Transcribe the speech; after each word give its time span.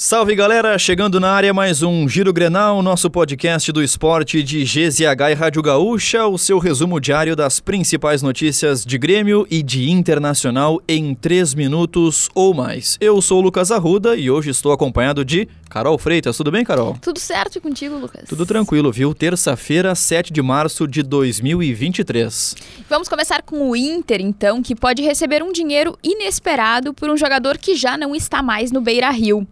Salve 0.00 0.36
galera, 0.36 0.78
chegando 0.78 1.18
na 1.18 1.32
área 1.32 1.52
mais 1.52 1.82
um 1.82 2.08
Giro 2.08 2.32
Grenal, 2.32 2.80
nosso 2.82 3.10
podcast 3.10 3.72
do 3.72 3.82
esporte 3.82 4.44
de 4.44 4.62
GZH 4.62 5.32
e 5.32 5.34
Rádio 5.34 5.60
Gaúcha, 5.60 6.24
o 6.24 6.38
seu 6.38 6.60
resumo 6.60 7.00
diário 7.00 7.34
das 7.34 7.58
principais 7.58 8.22
notícias 8.22 8.84
de 8.84 8.96
Grêmio 8.96 9.44
e 9.50 9.60
de 9.60 9.90
Internacional 9.90 10.80
em 10.86 11.16
3 11.16 11.52
minutos 11.54 12.28
ou 12.32 12.54
mais. 12.54 12.96
Eu 13.00 13.20
sou 13.20 13.40
o 13.40 13.42
Lucas 13.42 13.72
Arruda 13.72 14.14
e 14.14 14.30
hoje 14.30 14.50
estou 14.50 14.70
acompanhado 14.70 15.24
de 15.24 15.48
Carol 15.68 15.98
Freitas. 15.98 16.36
Tudo 16.36 16.52
bem, 16.52 16.64
Carol? 16.64 16.96
Tudo 17.02 17.18
certo 17.18 17.60
contigo, 17.60 17.96
Lucas? 17.96 18.22
Tudo 18.28 18.46
tranquilo, 18.46 18.92
viu? 18.92 19.12
Terça-feira, 19.12 19.96
7 19.96 20.32
de 20.32 20.40
março 20.40 20.86
de 20.86 21.02
2023. 21.02 22.54
Vamos 22.88 23.08
começar 23.08 23.42
com 23.42 23.68
o 23.68 23.74
Inter, 23.74 24.20
então, 24.20 24.62
que 24.62 24.76
pode 24.76 25.02
receber 25.02 25.42
um 25.42 25.50
dinheiro 25.50 25.98
inesperado 26.04 26.94
por 26.94 27.10
um 27.10 27.16
jogador 27.16 27.58
que 27.58 27.74
já 27.74 27.96
não 27.96 28.14
está 28.14 28.44
mais 28.44 28.70
no 28.70 28.80
Beira 28.80 29.10
Rio. 29.10 29.44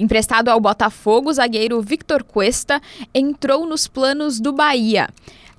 Emprestado 0.00 0.48
ao 0.48 0.58
Botafogo, 0.58 1.28
o 1.28 1.32
zagueiro 1.34 1.78
Victor 1.82 2.24
Cuesta 2.24 2.80
entrou 3.14 3.66
nos 3.66 3.86
planos 3.86 4.40
do 4.40 4.50
Bahia. 4.50 5.10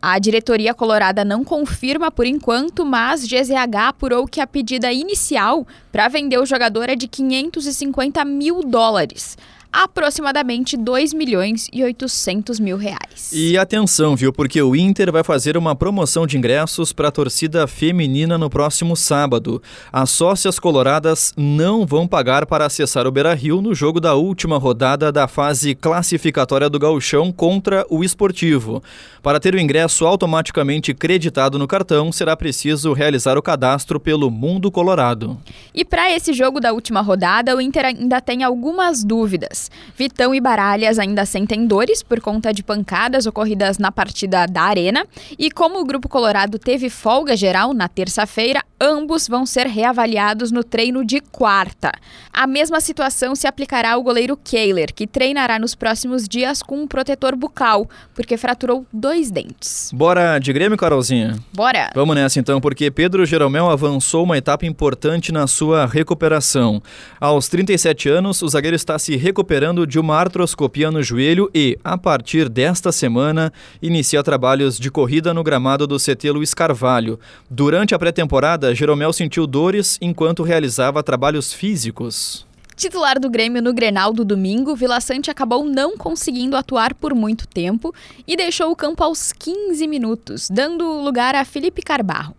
A 0.00 0.16
diretoria 0.20 0.72
colorada 0.72 1.24
não 1.24 1.42
confirma 1.42 2.08
por 2.08 2.24
enquanto, 2.24 2.86
mas 2.86 3.26
GZH 3.26 3.88
apurou 3.88 4.28
que 4.28 4.40
a 4.40 4.46
pedida 4.46 4.92
inicial 4.92 5.66
para 5.90 6.06
vender 6.06 6.38
o 6.38 6.46
jogador 6.46 6.88
é 6.88 6.94
de 6.94 7.08
550 7.08 8.24
mil 8.24 8.62
dólares 8.62 9.36
aproximadamente 9.72 10.76
2 10.76 11.12
milhões 11.12 11.68
e 11.72 11.82
800 11.82 12.58
mil 12.58 12.76
reais. 12.76 13.30
E 13.32 13.56
atenção, 13.58 14.16
viu? 14.16 14.32
Porque 14.32 14.60
o 14.60 14.74
Inter 14.74 15.12
vai 15.12 15.22
fazer 15.22 15.56
uma 15.56 15.76
promoção 15.76 16.26
de 16.26 16.36
ingressos 16.38 16.92
para 16.92 17.08
a 17.08 17.12
torcida 17.12 17.66
feminina 17.66 18.38
no 18.38 18.48
próximo 18.48 18.96
sábado. 18.96 19.62
As 19.92 20.10
sócias 20.10 20.58
coloradas 20.58 21.32
não 21.36 21.86
vão 21.86 22.06
pagar 22.06 22.46
para 22.46 22.66
acessar 22.66 23.06
o 23.06 23.10
Beira-Rio 23.10 23.60
no 23.60 23.74
jogo 23.74 24.00
da 24.00 24.14
última 24.14 24.58
rodada 24.58 25.12
da 25.12 25.28
fase 25.28 25.74
classificatória 25.74 26.68
do 26.70 26.78
Gauchão 26.78 27.30
contra 27.30 27.84
o 27.90 28.02
Esportivo. 28.02 28.82
Para 29.22 29.40
ter 29.40 29.54
o 29.54 29.60
ingresso 29.60 30.06
automaticamente 30.06 30.94
creditado 30.94 31.58
no 31.58 31.66
cartão, 31.66 32.10
será 32.10 32.36
preciso 32.36 32.92
realizar 32.92 33.36
o 33.36 33.42
cadastro 33.42 34.00
pelo 34.00 34.30
Mundo 34.30 34.70
Colorado. 34.70 35.38
E 35.74 35.84
para 35.84 36.10
esse 36.10 36.32
jogo 36.32 36.60
da 36.60 36.72
última 36.72 37.00
rodada, 37.00 37.54
o 37.54 37.60
Inter 37.60 37.86
ainda 37.86 38.20
tem 38.20 38.42
algumas 38.42 39.04
dúvidas. 39.04 39.57
Vitão 39.96 40.34
e 40.34 40.40
Baralhas 40.40 40.98
ainda 40.98 41.24
sentem 41.26 41.66
dores 41.66 42.02
por 42.02 42.20
conta 42.20 42.52
de 42.52 42.62
pancadas 42.62 43.26
ocorridas 43.26 43.78
na 43.78 43.90
partida 43.90 44.46
da 44.46 44.62
Arena. 44.62 45.06
E 45.38 45.50
como 45.50 45.80
o 45.80 45.84
Grupo 45.84 46.08
Colorado 46.08 46.58
teve 46.58 46.88
folga 46.88 47.36
geral 47.36 47.74
na 47.74 47.88
terça-feira, 47.88 48.62
ambos 48.80 49.26
vão 49.26 49.44
ser 49.44 49.66
reavaliados 49.66 50.52
no 50.52 50.62
treino 50.62 51.04
de 51.04 51.20
quarta. 51.20 51.92
A 52.32 52.46
mesma 52.46 52.80
situação 52.80 53.34
se 53.34 53.46
aplicará 53.46 53.92
ao 53.92 54.02
goleiro 54.02 54.36
Kehler, 54.36 54.94
que 54.94 55.06
treinará 55.06 55.58
nos 55.58 55.74
próximos 55.74 56.28
dias 56.28 56.62
com 56.62 56.82
um 56.82 56.86
protetor 56.86 57.34
bucal, 57.34 57.88
porque 58.14 58.36
fraturou 58.36 58.86
dois 58.92 59.30
dentes. 59.30 59.90
Bora 59.92 60.38
de 60.38 60.52
Grêmio, 60.52 60.78
Carolzinha? 60.78 61.36
Bora! 61.52 61.90
Vamos 61.94 62.14
nessa 62.14 62.38
então, 62.38 62.60
porque 62.60 62.90
Pedro 62.90 63.26
Jeromel 63.26 63.68
avançou 63.68 64.24
uma 64.24 64.38
etapa 64.38 64.66
importante 64.66 65.32
na 65.32 65.46
sua 65.46 65.86
recuperação. 65.86 66.80
Aos 67.20 67.48
37 67.48 68.08
anos, 68.08 68.40
o 68.42 68.48
zagueiro 68.48 68.76
está 68.76 68.98
se 68.98 69.16
recuperando 69.16 69.86
de 69.86 69.98
uma 69.98 70.16
artroscopia 70.16 70.90
no 70.90 71.02
joelho 71.02 71.50
e, 71.54 71.76
a 71.82 71.98
partir 71.98 72.48
desta 72.48 72.92
semana, 72.92 73.52
inicia 73.82 74.22
trabalhos 74.22 74.78
de 74.78 74.90
corrida 74.90 75.34
no 75.34 75.42
gramado 75.42 75.86
do 75.86 75.96
CT 75.98 76.30
Luiz 76.30 76.54
Carvalho. 76.54 77.18
Durante 77.50 77.94
a 77.94 77.98
pré-temporada, 77.98 78.67
Jeromel 78.74 79.12
sentiu 79.12 79.46
dores 79.46 79.98
enquanto 80.00 80.42
realizava 80.42 81.02
trabalhos 81.02 81.52
físicos. 81.52 82.46
Titular 82.78 83.18
do 83.18 83.28
Grêmio 83.28 83.60
no 83.60 83.72
Grenal 83.72 84.12
do 84.12 84.24
domingo, 84.24 84.76
Vila 84.76 85.00
Sante 85.00 85.30
acabou 85.30 85.64
não 85.64 85.96
conseguindo 85.96 86.56
atuar 86.56 86.94
por 86.94 87.12
muito 87.12 87.46
tempo 87.48 87.92
e 88.24 88.36
deixou 88.36 88.70
o 88.70 88.76
campo 88.76 89.02
aos 89.02 89.32
15 89.32 89.84
minutos, 89.88 90.48
dando 90.48 90.84
lugar 91.02 91.34
a 91.34 91.44
Felipe 91.44 91.82
Carbarro. 91.82 92.36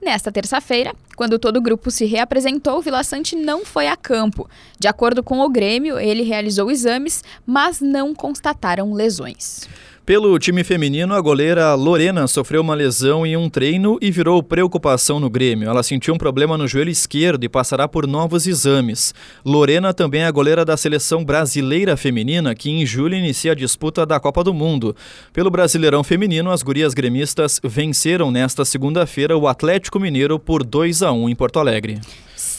Nesta 0.00 0.30
terça-feira, 0.30 0.94
quando 1.16 1.38
todo 1.38 1.56
o 1.56 1.60
grupo 1.60 1.90
se 1.90 2.06
reapresentou, 2.06 2.80
Vila 2.80 3.02
Sante 3.02 3.34
não 3.34 3.66
foi 3.66 3.88
a 3.88 3.96
campo. 3.96 4.48
De 4.78 4.88
acordo 4.88 5.22
com 5.22 5.40
o 5.40 5.48
Grêmio, 5.48 5.98
ele 5.98 6.22
realizou 6.22 6.70
exames, 6.70 7.22
mas 7.44 7.80
não 7.80 8.14
constataram 8.14 8.94
lesões. 8.94 9.68
Pelo 10.10 10.36
time 10.40 10.64
feminino, 10.64 11.14
a 11.14 11.20
goleira 11.20 11.72
Lorena 11.76 12.26
sofreu 12.26 12.62
uma 12.62 12.74
lesão 12.74 13.24
em 13.24 13.36
um 13.36 13.48
treino 13.48 13.96
e 14.02 14.10
virou 14.10 14.42
preocupação 14.42 15.20
no 15.20 15.30
Grêmio. 15.30 15.68
Ela 15.68 15.84
sentiu 15.84 16.12
um 16.12 16.18
problema 16.18 16.58
no 16.58 16.66
joelho 16.66 16.90
esquerdo 16.90 17.44
e 17.44 17.48
passará 17.48 17.86
por 17.86 18.08
novos 18.08 18.44
exames. 18.44 19.14
Lorena 19.46 19.94
também 19.94 20.22
é 20.22 20.26
a 20.26 20.30
goleira 20.32 20.64
da 20.64 20.76
seleção 20.76 21.24
brasileira 21.24 21.96
feminina, 21.96 22.56
que 22.56 22.70
em 22.70 22.84
julho 22.84 23.14
inicia 23.14 23.52
a 23.52 23.54
disputa 23.54 24.04
da 24.04 24.18
Copa 24.18 24.42
do 24.42 24.52
Mundo. 24.52 24.96
Pelo 25.32 25.48
Brasileirão 25.48 26.02
Feminino, 26.02 26.50
as 26.50 26.64
gurias 26.64 26.92
gremistas 26.92 27.60
venceram 27.62 28.32
nesta 28.32 28.64
segunda-feira 28.64 29.38
o 29.38 29.46
Atlético 29.46 30.00
Mineiro 30.00 30.40
por 30.40 30.64
2 30.64 31.04
a 31.04 31.12
1 31.12 31.28
em 31.28 31.36
Porto 31.36 31.60
Alegre. 31.60 32.00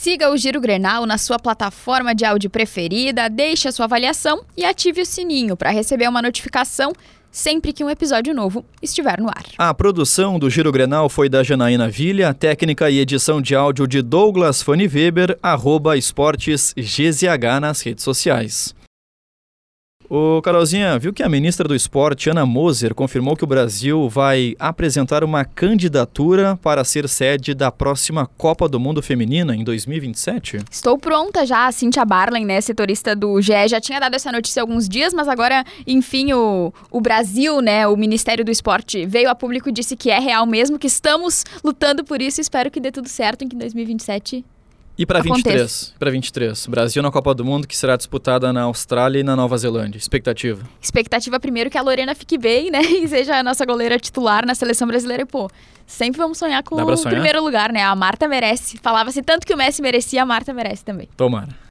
Siga 0.02 0.32
o 0.32 0.36
Giro 0.36 0.60
Grenal 0.60 1.06
na 1.06 1.16
sua 1.16 1.38
plataforma 1.38 2.12
de 2.12 2.24
áudio 2.24 2.50
preferida, 2.50 3.30
deixe 3.30 3.68
a 3.68 3.72
sua 3.72 3.84
avaliação 3.84 4.44
e 4.56 4.64
ative 4.64 5.02
o 5.02 5.06
sininho 5.06 5.56
para 5.56 5.70
receber 5.70 6.08
uma 6.08 6.20
notificação 6.20 6.92
sempre 7.30 7.72
que 7.72 7.84
um 7.84 7.88
episódio 7.88 8.34
novo 8.34 8.64
estiver 8.82 9.20
no 9.20 9.28
ar. 9.28 9.44
A 9.56 9.72
produção 9.72 10.40
do 10.40 10.50
Giro 10.50 10.72
Grenal 10.72 11.08
foi 11.08 11.28
da 11.28 11.44
Janaína 11.44 11.88
Vilha, 11.88 12.34
técnica 12.34 12.90
e 12.90 12.98
edição 12.98 13.40
de 13.40 13.54
áudio 13.54 13.86
de 13.86 14.02
Douglas 14.02 14.60
Fanny 14.60 14.88
Weber, 14.88 15.38
arroba 15.40 15.96
esportes 15.96 16.74
GZH 16.76 17.60
nas 17.60 17.80
redes 17.80 18.02
sociais. 18.02 18.74
Ô, 20.14 20.42
Carolzinha, 20.42 20.98
viu 20.98 21.10
que 21.10 21.22
a 21.22 21.28
ministra 21.28 21.66
do 21.66 21.74
Esporte, 21.74 22.28
Ana 22.28 22.44
Moser, 22.44 22.94
confirmou 22.94 23.34
que 23.34 23.44
o 23.44 23.46
Brasil 23.46 24.10
vai 24.10 24.54
apresentar 24.58 25.24
uma 25.24 25.42
candidatura 25.42 26.54
para 26.62 26.84
ser 26.84 27.08
sede 27.08 27.54
da 27.54 27.72
próxima 27.72 28.26
Copa 28.36 28.68
do 28.68 28.78
Mundo 28.78 29.02
Feminina 29.02 29.56
em 29.56 29.64
2027? 29.64 30.58
Estou 30.70 30.98
pronta 30.98 31.46
já. 31.46 31.66
A 31.66 31.72
Cintia 31.72 32.04
Barlen, 32.04 32.44
né, 32.44 32.60
setorista 32.60 33.16
do 33.16 33.40
GE, 33.40 33.68
já 33.68 33.80
tinha 33.80 33.98
dado 33.98 34.14
essa 34.14 34.30
notícia 34.30 34.60
há 34.60 34.64
alguns 34.64 34.86
dias, 34.86 35.14
mas 35.14 35.28
agora, 35.28 35.64
enfim, 35.86 36.34
o, 36.34 36.74
o 36.90 37.00
Brasil, 37.00 37.62
né, 37.62 37.88
o 37.88 37.96
Ministério 37.96 38.44
do 38.44 38.50
Esporte 38.50 39.06
veio 39.06 39.30
a 39.30 39.34
público 39.34 39.70
e 39.70 39.72
disse 39.72 39.96
que 39.96 40.10
é 40.10 40.18
real 40.18 40.44
mesmo, 40.44 40.78
que 40.78 40.88
estamos 40.88 41.42
lutando 41.64 42.04
por 42.04 42.20
isso. 42.20 42.38
Espero 42.38 42.70
que 42.70 42.80
dê 42.80 42.92
tudo 42.92 43.08
certo 43.08 43.44
em 43.44 43.48
que 43.48 43.56
em 43.56 43.60
2027 43.60 44.44
e 44.96 45.06
para 45.06 45.20
23, 45.20 45.94
para 45.98 46.10
23, 46.10 46.66
Brasil 46.66 47.02
na 47.02 47.10
Copa 47.10 47.34
do 47.34 47.44
Mundo 47.44 47.66
que 47.66 47.76
será 47.76 47.96
disputada 47.96 48.52
na 48.52 48.62
Austrália 48.62 49.20
e 49.20 49.22
na 49.22 49.34
Nova 49.34 49.56
Zelândia. 49.56 49.98
Expectativa? 49.98 50.62
Expectativa 50.80 51.40
primeiro 51.40 51.70
que 51.70 51.78
a 51.78 51.82
Lorena 51.82 52.14
fique 52.14 52.36
bem, 52.36 52.70
né, 52.70 52.82
e 52.84 53.08
seja 53.08 53.36
a 53.36 53.42
nossa 53.42 53.64
goleira 53.64 53.98
titular 53.98 54.44
na 54.44 54.54
seleção 54.54 54.86
brasileira. 54.86 55.22
E 55.22 55.26
pô, 55.26 55.50
sempre 55.86 56.18
vamos 56.18 56.38
sonhar 56.38 56.62
com 56.62 56.76
o 56.76 57.02
primeiro 57.04 57.42
lugar, 57.42 57.72
né? 57.72 57.82
A 57.82 57.94
Marta 57.96 58.28
merece. 58.28 58.78
Falava-se 58.78 59.22
tanto 59.22 59.46
que 59.46 59.54
o 59.54 59.56
Messi 59.56 59.80
merecia, 59.80 60.22
a 60.22 60.26
Marta 60.26 60.52
merece 60.52 60.84
também. 60.84 61.08
Tomara. 61.16 61.48